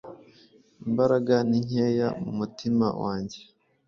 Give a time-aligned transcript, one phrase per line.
[0.85, 3.45] Imbaraga ninkeya mumutima wangee